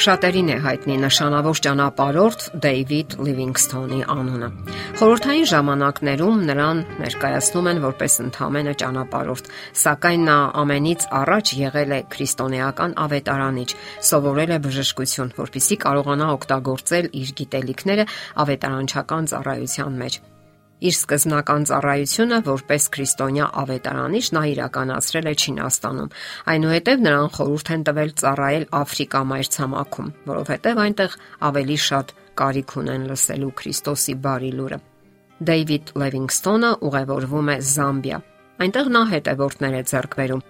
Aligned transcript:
Շատերին 0.00 0.46
է 0.48 0.54
հայտնի 0.64 0.94
նշանավոր 1.02 1.58
ճանապարհորդ 1.64 2.44
Դեյվիդ 2.64 3.16
Լիվինգսթոնի 3.26 3.98
անունը։ 4.14 4.48
Խորհրդային 5.00 5.44
ժամանակներում 5.50 6.40
նրան 6.50 6.80
ներկայացնում 7.02 7.68
են 7.74 7.82
որպես 7.84 8.16
ընդհանրը 8.24 8.74
ճանապարհորդ, 8.80 9.52
սակայն 9.82 10.24
նա 10.30 10.38
ամենից 10.64 11.06
առաջ 11.20 11.54
եղել 11.60 11.94
է 11.98 12.00
քրիստոնեական 12.16 12.96
ավետարանիչ, 13.04 13.68
սովորել 14.08 14.56
է 14.56 14.60
բժշկություն, 14.70 15.36
որpիսի 15.36 15.80
կարողանա 15.84 16.32
օգտագործել 16.40 17.12
իր 17.20 17.36
գիտելիքները 17.44 18.10
ավետարանչական 18.40 19.32
ծառայության 19.34 20.04
մեջ։ 20.04 20.22
Իր 20.80 20.94
սկզբնական 20.96 21.64
ծառայությունը 21.68 22.36
որպես 22.46 22.84
քրիստոնյա 22.94 23.46
ավետարանիչ 23.60 24.22
նա 24.36 24.42
իրականացրել 24.50 25.26
է 25.28 25.34
Չինաստանում։ 25.40 26.12
Այնուհետև 26.52 27.02
նրան 27.04 27.28
խորհուրդ 27.36 27.72
են 27.74 27.84
տվել 27.88 28.12
ծառայել 28.20 28.64
Աֆրիկա 28.80 29.20
մայրցամաքում, 29.32 30.08
որովհետև 30.30 30.80
այնտեղ 30.84 31.18
ավելի 31.50 31.76
շատ 31.84 32.14
կարիք 32.40 32.72
ունեն 32.80 33.04
լսելու 33.10 33.52
Քրիստոսի 33.60 34.14
բարի 34.24 34.52
լուրը։ 34.56 34.78
Դեյվիդ 35.50 35.92
Լևինգստոնը 36.00 36.70
ուղևորվում 36.88 37.52
է 37.52 37.58
Զամբիա։ 37.74 38.22
Այնտեղ 38.60 38.90
նա 38.96 39.04
հետևորդներ 39.12 39.76
է 39.76 39.84
ձեռք 39.90 40.16
բերում, 40.20 40.42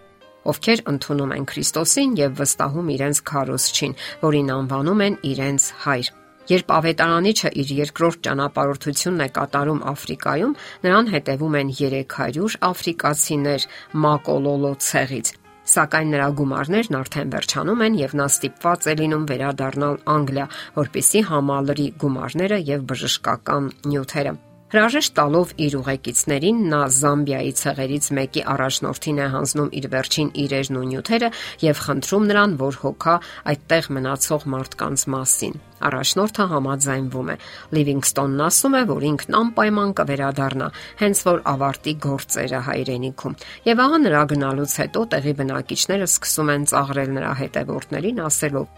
ովքեր 0.51 0.83
ընդունում 0.95 1.34
են 1.37 1.45
Քրիստոսին 1.51 2.17
եւ 2.20 2.39
վստահում 2.41 2.95
իրենց 2.95 3.20
քարոզչին, 3.31 3.98
որին 4.23 4.55
անվանում 4.56 5.05
են 5.06 5.20
իրենց 5.31 5.69
հայր։ 5.84 6.11
Երբ 6.51 6.73
ավետարանիչը 6.75 7.51
իր 7.63 7.69
երկրորդ 7.77 8.23
ճանապարհորդությունն 8.27 9.23
է 9.23 9.29
կատարում 9.37 9.85
Աֆրիկայում, 9.91 10.57
նրան 10.87 11.11
հետևում 11.15 11.57
են 11.61 11.71
300 11.79 12.59
աֆրիկացիներ 12.71 13.69
Մակոլոլո 14.07 14.73
ցեղից, 14.89 15.33
սակայն 15.77 16.13
նրա 16.17 16.29
գումարներն 16.43 17.01
արդեն 17.05 17.33
վերջանում 17.37 17.87
են 17.87 18.03
եւ 18.03 18.19
նա 18.19 18.29
ստիպված 18.35 18.91
է 18.91 18.99
լինում 19.05 19.31
վերադառնալ 19.31 19.98
Անգլիա, 20.19 20.51
որպիսի 20.83 21.27
համալրի 21.31 21.91
գումարները 22.03 22.62
եւ 22.75 22.87
բժշկական 22.91 23.75
նյութերը։ 23.87 24.39
Հրաժեշտ 24.71 25.15
տալով 25.19 25.53
իր 25.67 25.75
ուղեկիցներին 25.81 26.59
նա 26.71 26.79
Զամբիայի 26.95 27.55
ցեղերից 27.59 28.05
մեկի 28.15 28.43
առաջնորդին 28.53 29.17
է 29.19 29.25
հանձնում 29.33 29.71
իր 29.81 29.87
վերջին 29.95 30.29
իրերն 30.43 30.77
ու 30.79 30.83
նյութերը 30.91 31.31
եւ 31.65 31.81
խնդրում 31.87 32.29
նրան, 32.31 32.53
որ 32.61 32.79
հոգա 32.85 33.15
այդտեղ 33.51 33.89
մնացող 33.97 34.47
մարդկանց 34.55 35.05
մասին։ 35.15 35.57
Առաջնորդը 35.91 36.47
համաձայնվում 36.55 37.33
է։ 37.35 37.37
Լիվինգստոնն 37.75 38.45
ասում 38.47 38.77
է, 38.79 38.83
որ 38.91 39.07
ինքն 39.11 39.39
անպայման 39.41 39.95
կվերադառնա, 39.98 40.69
հենց 41.03 41.23
որ 41.31 41.43
ավարտի 41.51 41.95
գործերը 42.07 42.61
հայրենիքում։ 42.71 43.37
Եվ 43.67 43.83
ահա 43.87 43.98
նրա 44.07 44.23
գնալուց 44.35 44.77
հետո 44.85 45.03
տեղի 45.17 45.35
բնակիչները 45.41 46.09
սկսում 46.15 46.55
են 46.55 46.71
ծաղրել 46.71 47.11
նրա 47.19 47.33
հետևորդներին, 47.43 48.23
ասելով. 48.31 48.71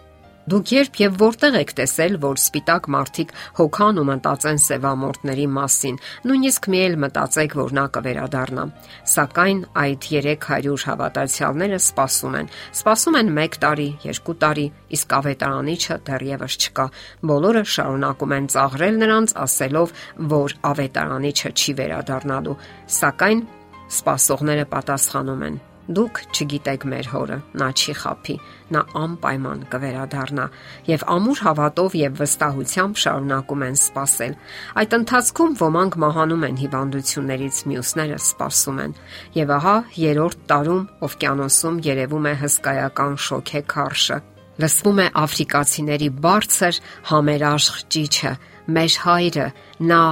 Դուք 0.42 0.70
երբ 0.74 0.96
եւ 0.98 1.18
որտեղ 1.20 1.56
եք 1.60 1.72
տեսել, 1.78 2.16
որ 2.22 2.38
սպիտակ 2.42 2.86
մարդիկ 2.90 3.28
հոգան 3.58 4.00
ու 4.02 4.04
մտածեն 4.08 4.58
սևամորտների 4.64 5.46
մասին, 5.54 5.98
նույնիսկ 6.26 6.68
մի 6.72 6.80
էլ 6.82 6.96
մտածեք, 7.04 7.54
որ 7.60 7.74
նա 7.78 7.84
կվերադառնա։ 7.94 8.64
Սակայն 9.12 9.62
այդ 9.84 10.08
300 10.08 10.86
հավատացյալները 10.90 11.80
սպասում 11.86 12.36
են։ 12.42 12.52
Սպասում 12.74 13.18
են 13.22 13.32
1 13.46 13.58
տարի, 13.62 13.88
2 14.02 14.36
տարի, 14.42 14.68
իսկ 14.98 15.18
ավետարանիչը 15.22 15.98
դեռևս 16.10 16.60
չկա։ 16.66 16.86
Բոլորը 17.30 17.66
շարունակում 17.78 18.38
են 18.42 18.52
ծաղրել 18.58 19.02
նրանց, 19.06 19.36
ասելով, 19.46 19.98
որ 20.36 20.56
ավետարանիչը 20.72 21.52
չի 21.54 21.76
վերադառնալու։ 21.82 22.62
Սակայն 22.98 23.44
սպասողները 23.92 24.72
պատասխանում 24.72 25.46
են 25.50 25.62
Դուք 25.90 26.18
չգիտեք 26.30 26.84
մեր 26.86 27.06
հորը, 27.10 27.36
նա 27.58 27.68
չի 27.74 27.92
խափի, 27.98 28.34
նա 28.70 28.82
անպայման 29.00 29.62
կվերադառնա 29.72 30.44
եւ 30.86 31.04
ամուր 31.14 31.40
հավատով 31.42 31.96
եւ 31.98 32.20
վստահությամբ 32.20 33.00
շարունակում 33.02 33.64
են 33.66 33.78
սпасել։ 33.82 34.36
Այդ 34.82 34.94
ընթացքում 34.98 35.56
ոմանք 35.62 35.96
մահանում 36.04 36.46
են 36.48 36.60
հիվանդություններից, 36.62 37.56
մյուսները 37.72 38.18
սпасում 38.22 38.78
են։ 38.86 38.94
Եվ 39.42 39.54
ահա 39.58 39.76
երրորդ 40.02 40.44
տարում 40.52 40.84
օվկիանոսում 41.08 41.80
երևում 41.90 42.30
է 42.30 42.34
հսկայական 42.46 43.18
շոքե 43.26 43.64
քարշը։ 43.74 44.18
Լսվում 44.62 44.98
է 45.02 45.06
աֆրիկացիների 45.18 46.08
բարձր 46.22 46.80
համերաշխ 47.10 47.82
ճիչը. 47.90 48.32
«Մեր 48.62 48.96
հայրը, 49.02 49.46
նա 49.90 50.02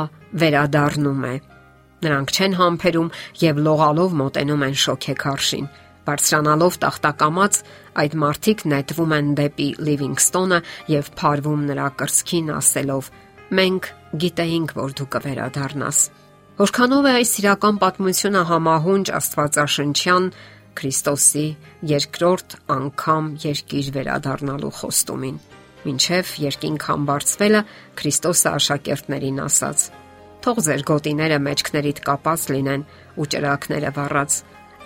վերադառնում 0.43 1.25
է»։ 1.31 1.34
Նրանք 2.00 2.33
չեն 2.37 2.56
համբերում 2.61 3.09
եւ 3.41 3.61
լողալով 3.66 4.15
մոտենում 4.21 4.65
են 4.66 4.77
շոքեքարշին։ 4.84 5.66
Բարձրանալով 6.11 6.77
տախտակամած 6.81 7.59
այդ 8.00 8.15
մարդիկ 8.22 8.62
նետվում 8.72 9.12
են 9.16 9.28
դեպի 9.41 9.69
Լիվինգստոնը 9.87 10.60
եւ 10.91 11.10
փարվում 11.21 11.66
նրա 11.71 11.89
կրծքին 12.00 12.49
ասելով. 12.56 13.10
Մենք 13.60 13.91
գիտեինք, 14.25 14.75
որ 14.81 14.97
դու 14.97 15.09
կվերադառնաս։ 15.15 16.00
Որքանով 16.60 17.06
է 17.10 17.12
այս 17.21 17.31
իրական 17.41 17.78
պատմությունը 17.84 18.43
համահունչ 18.50 19.06
Աստվածաշնչյան 19.21 20.27
Քրիստոսի 20.81 21.47
երկրորդ 21.91 22.59
անգամ 22.75 23.31
երկիր 23.44 23.89
վերադառնալու 23.97 24.75
խոստումին։ 24.81 25.41
Մինչև 25.84 26.34
երկինք 26.44 26.87
համբարձվելը 26.91 27.65
Քրիստոսը 28.00 28.53
աշակերտներին 28.60 29.41
ասաց 29.47 29.89
թող 30.45 30.59
ձեր 30.67 30.83
գոտիները 30.89 31.39
մեջքներիդ 31.45 31.99
կապած 32.06 32.45
լինեն 32.55 32.83
ու 33.21 33.28
ճրակները 33.34 33.91
վառած, 33.97 34.37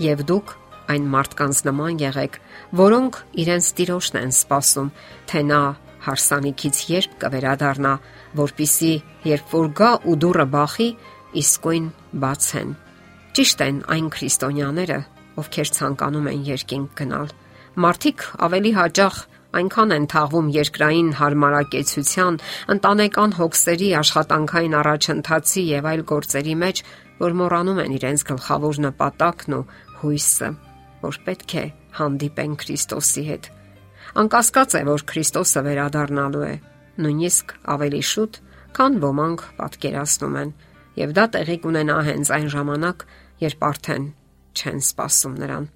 եւ 0.02 0.22
դուք 0.30 0.54
այն 0.94 1.04
մարդկանց 1.14 1.60
նման 1.68 2.00
եղեք, 2.02 2.38
որոնք 2.80 3.18
իրենց 3.44 3.68
տիրոշն 3.78 4.18
են 4.20 4.32
սпасում, 4.34 4.90
թե 5.30 5.42
նա 5.48 5.60
հարսանիքից 6.04 6.80
երբ 6.90 7.14
կվերադառնա, 7.22 7.92
որpիսի 8.40 8.92
երբ 9.30 9.54
որ 9.54 9.70
գա 9.78 9.90
ու 10.04 10.16
դուռը 10.24 10.46
բախի, 10.54 10.88
իսկույն 11.44 11.86
բացեն։ 12.24 12.74
Ճիշտ 13.34 13.64
են 13.64 13.78
այն 13.94 14.10
քրիստոնյաները, 14.14 14.98
ովքեր 15.40 15.70
ցանկանում 15.78 16.28
են 16.34 16.44
երկինք 16.50 16.92
գնալ։ 17.00 17.32
Մարդիկ 17.84 18.26
ավելի 18.46 18.72
հաճախ 18.78 19.16
այնքան 19.58 19.94
են 19.94 20.06
թաղվում 20.12 20.48
երկրային 20.54 21.10
հարմարակեցության, 21.20 22.38
ընտանեկան 22.74 23.34
հոգսերի, 23.38 23.88
աշխատանքային 24.00 24.76
առաջընթացի 24.80 25.62
եւ 25.70 25.88
այլ 25.90 26.02
գործերի 26.10 26.54
մեջ, 26.64 26.82
որ 27.20 27.36
մոռանում 27.40 27.80
են 27.84 27.94
իրենց 27.98 28.24
գլխավոր 28.30 28.80
նպատակն 28.84 29.56
ու 29.58 29.64
հույսը, 30.02 30.48
որ 31.04 31.20
պետք 31.28 31.54
է 31.54 31.64
հանդիպեն 31.98 32.56
Քրիստոսի 32.64 33.24
հետ։ 33.30 33.48
Անկասկած 34.24 34.74
է, 34.74 34.82
որ 34.90 35.06
Քրիստոսը 35.10 35.62
վերադառնալու 35.68 36.44
է, 36.48 36.54
նույնիսկ 37.04 37.54
ավելի 37.74 38.02
շուտ, 38.10 38.42
քան 38.74 38.98
ոմանք 39.04 39.46
պատկերացնում 39.60 40.36
են, 40.42 40.52
եւ 41.04 41.14
դա 41.18 41.24
տեղի 41.34 41.56
կունենա 41.64 41.96
հենց 42.10 42.34
այն 42.38 42.50
ժամանակ, 42.54 43.08
երբ 43.44 43.66
արդեն 43.70 44.12
չեն 44.54 44.84
սпасում 44.90 45.40
նրան։ 45.42 45.72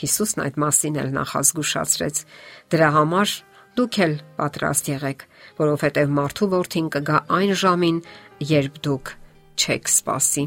Հիսուսն 0.00 0.42
այդ 0.46 0.58
մասին 0.62 0.98
էլ 1.02 1.10
նախազգուշացրեց։ 1.18 2.22
Դրա 2.72 2.88
համար 2.96 3.34
դուք 3.76 3.98
էլ 4.06 4.14
պատրաստ 4.40 4.88
եղեք, 4.92 5.26
որովհետև 5.60 6.16
մարդու 6.16 6.48
որդին 6.52 6.88
կգա 6.96 7.18
այն 7.36 7.52
ժամին, 7.62 8.00
երբ 8.52 8.80
դուք 8.86 9.12
չեք 9.62 9.92
սпасի։ 9.92 10.44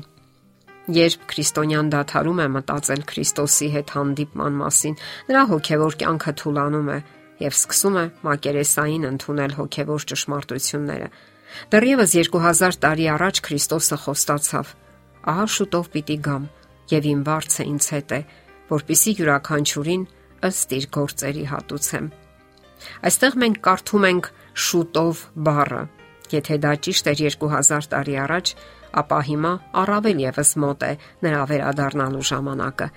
Երբ 0.86 1.22
քրիստոնյան 1.32 1.88
դաթարում 1.90 2.40
է 2.44 2.46
մտածել 2.56 3.04
Քրիստոսի 3.10 3.70
հետ 3.74 3.94
հանդիպման 3.96 4.58
մասին, 4.60 4.98
նրա 5.30 5.42
հոգևոր 5.50 5.96
կյանքը 6.02 6.34
թուլանում 6.42 6.92
է 6.94 6.98
եւ 7.42 7.56
սկսում 7.58 7.98
է 7.98 8.06
մակերեսային 8.28 9.08
ընդունել 9.10 9.56
հոգևոր 9.58 10.06
ճշմարտությունները։ 10.12 11.10
Դեռևս 11.74 12.14
2000 12.30 12.78
տարի 12.86 13.08
առաջ 13.16 13.42
Քրիստոսը 13.48 13.98
խոստացավ. 14.06 14.66
«Ահա 15.26 15.46
շուտով 15.56 15.90
պիտի 15.96 16.18
գամ, 16.26 16.44
եւ 16.94 17.08
իմ 17.16 17.22
վարձը 17.26 17.64
ինձ 17.66 17.86
հետ 17.96 18.14
է» 18.14 18.20
որpիսի 18.72 19.12
յուրաքանչյուրին 19.20 20.06
ըստ 20.50 20.76
իր 20.78 20.88
գործերի 20.96 21.46
հատուցեմ։ 21.52 22.08
Այստեղ 23.10 23.38
մենք 23.42 23.60
կարդում 23.66 24.08
ենք 24.10 24.30
շուտով 24.66 25.22
բառը։ 25.46 25.84
Եթե 26.36 26.56
դա 26.66 26.72
ճիշտ 26.86 27.10
էր 27.12 27.22
2000 27.46 27.90
տարի 27.92 28.16
առաջ, 28.26 28.52
ապա 29.02 29.20
հիմա 29.30 29.52
առավել 29.82 30.22
եւս 30.26 30.52
մոտ 30.64 30.86
է 30.86 30.92
նրա 31.26 31.42
վերադառնալու 31.52 32.26
ժամանակը։ 32.32 32.88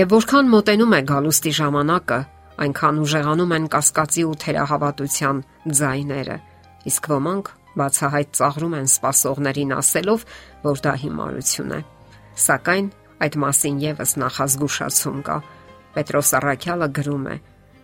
Եվ 0.00 0.12
որքան 0.14 0.50
մոտենում 0.54 0.94
է 0.94 1.00
գալուստի 1.10 1.52
ժամանակը, 1.60 2.18
այնքան 2.60 3.00
ուժեղանում 3.04 3.54
են 3.56 3.66
կասկածի 3.74 4.24
ու 4.30 4.36
թերահավատության 4.44 5.42
ձայները։ 5.80 6.36
Իսկ 6.90 7.08
ոմանք 7.10 7.50
բացահայտ 7.80 8.30
ծաղրում 8.38 8.76
են 8.80 8.88
սпасողներին 8.90 9.74
ասելով, 9.80 10.24
որ 10.66 10.82
դա 10.86 10.94
հիմարություն 11.04 11.74
է։ 11.74 11.80
Սակայն 12.44 12.86
Այդ 13.20 13.34
մասին 13.44 13.80
եւս 13.84 14.12
նախազգուշացում 14.24 15.18
կա։ 15.28 15.36
Պետրոս 15.94 16.30
Արաքյալը 16.40 16.88
գրում 17.00 17.26
է. 17.30 17.36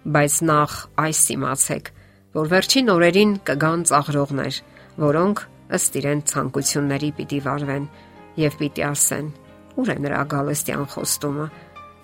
բայց 0.06 0.34
նախ 0.46 0.72
այս 1.02 1.20
իմացեք, 1.34 1.88
որ 2.36 2.50
վերջին 2.52 2.90
օրերին 2.94 3.32
կգան 3.48 3.80
ծաղրողներ, 3.90 4.58
որոնք 5.02 5.42
ըստ 5.76 5.98
իրեն 6.00 6.20
ցանկությունների 6.30 7.10
պիտի 7.16 7.40
վարվեն 7.46 7.88
եւ 8.38 8.58
պիտի 8.60 8.84
ասեն. 8.86 9.32
Ուր 9.82 9.90
է 9.90 9.96
նրա 10.06 10.20
գալստյան 10.30 10.86
խոստումը, 10.94 11.48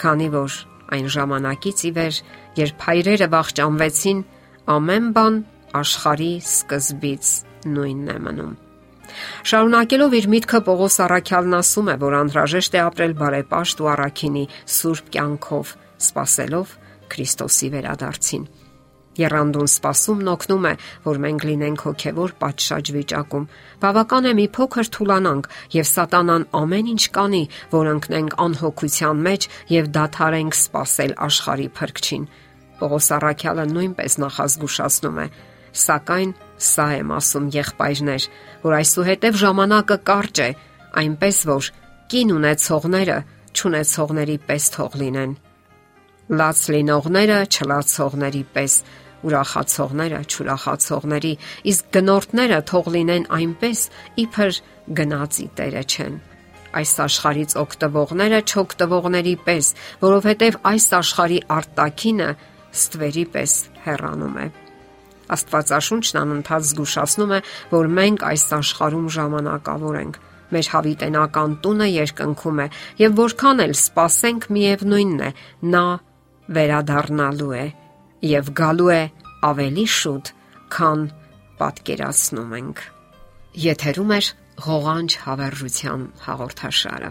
քանի 0.02 0.28
որ 0.34 0.58
այն 0.96 1.06
ժամանակից 1.14 1.78
ի 1.86 1.92
վեր, 1.96 2.20
երբ 2.58 2.84
հայրերը 2.88 3.30
վախճանվեցին, 3.36 4.26
ամեն 4.76 5.08
բան 5.16 5.40
աշխարի 5.82 6.32
սկզբից 6.42 7.32
նույնն 7.70 8.12
է 8.12 8.18
մնում։ 8.26 8.71
Շարունակելով 9.52 10.16
իր 10.18 10.26
միտքը 10.32 10.60
Պողոս 10.68 10.96
Արաքյալն 11.06 11.58
ասում 11.58 11.92
է, 11.92 11.96
որ 12.02 12.18
անհրաժեշտ 12.22 12.78
է 12.78 12.82
ապրել 12.86 13.14
բարեպաշտ 13.22 13.82
ու 13.82 13.92
առաքինի 13.92 14.44
սուրբ 14.78 15.12
կյանքով, 15.16 15.76
սпасելով 16.08 16.76
Քրիստոսի 17.12 17.68
վերադարձին։ 17.76 18.44
Երանդուն 19.12 19.68
սпасումն 19.68 20.28
օգնում 20.32 20.66
է, 20.70 20.72
որ 21.04 21.18
մենք 21.20 21.42
լինենք 21.44 21.82
հոգևոր 21.84 22.30
պատշաճ 22.40 22.90
վիճակում։ 22.96 23.44
Բավական 23.82 24.28
է 24.30 24.32
մի 24.38 24.46
փոքր 24.56 24.88
թուլանանք 24.96 25.48
եւ 25.76 25.86
սատանան 25.90 26.46
ամեն 26.62 26.88
ինչ 26.92 27.04
կանի, 27.18 27.42
որ 27.76 27.90
ընկնենք 27.92 28.36
անհոգության 28.46 29.20
մեջ 29.28 29.48
եւ 29.76 29.90
դադարենք 29.98 30.58
սпасել 30.62 31.12
աշխարհի 31.28 31.68
փրկչին։ 31.76 32.24
Պողոս 32.80 33.06
Արաքյալը 33.20 33.66
նույնպես 33.76 34.12
նախազգուշացնում 34.24 35.20
է. 35.22 35.26
սակայն 35.72 36.30
սա 36.62 36.86
եմ 36.98 37.12
ասում 37.18 37.46
եղբայրներ, 37.56 38.26
որ 38.62 38.74
այսուհետև 38.78 39.38
ժամանակը 39.42 39.98
կարճ 40.08 40.42
է, 40.42 40.48
այնպես 41.02 41.38
որ 41.52 41.70
կին 42.12 42.34
ունեցողները 42.38 43.18
ճանաչողների 43.60 44.36
պես 44.48 44.66
թող 44.76 44.98
լինեն։ 45.02 45.32
Լաց 46.42 46.60
լինողները 46.72 47.38
չլացողների 47.52 48.42
պես, 48.56 48.74
ուրախացողները 49.22 50.20
չուրախացողների, 50.32 51.32
իսկ 51.72 51.88
գնորդները 51.96 52.60
թող 52.72 52.92
լինեն 52.96 53.26
այնպես, 53.38 53.86
իբր 54.26 54.60
գնացի 55.02 55.48
տերը 55.58 55.86
չեն 55.92 56.20
այս 56.72 56.92
աշխարից 57.04 57.54
օգտվողները 57.62 58.40
չօգտվողների 58.48 59.34
պես, 59.48 59.70
որովհետև 60.06 60.58
այս 60.72 60.88
աշխարի 61.02 61.38
արտակինը 61.58 62.32
ստվերի 62.72 63.28
պես 63.36 63.60
հեռանում 63.86 64.42
է։ 64.46 64.50
Աստվածաշունչն 65.36 66.20
անընդհատ 66.22 66.66
զգուշացնում 66.68 67.32
է, 67.32 67.40
որ 67.72 67.90
մենք 67.98 68.24
այս 68.28 68.44
աշխարհում 68.58 69.08
ժամանակավոր 69.16 69.98
ենք։ 70.02 70.18
Մեր 70.52 70.66
հավիտենական 70.72 71.54
տունը 71.64 71.88
երկնքում 71.92 72.58
է, 72.62 72.66
եւ 73.00 73.14
որքան 73.22 73.62
էլ 73.64 73.74
սпасենք, 73.78 74.48
միևնույնն 74.52 75.22
է, 75.22 75.30
նա 75.72 75.86
վերադառնալու 76.52 77.54
է 77.56 77.64
եւ 78.32 78.52
գալու 78.60 78.92
է 78.92 79.02
ավելի 79.48 79.86
շուտ, 79.96 80.32
քան 80.76 81.08
պատկերացնում 81.62 82.54
ենք։ 82.60 82.84
Եթերում 83.62 84.14
է 84.16 84.20
հողանջ 84.66 85.18
հավերժության 85.24 86.06
հաղորդաշարը։ 86.26 87.10